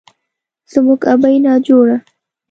[0.71, 1.97] زموږ ابۍ ناجوړه،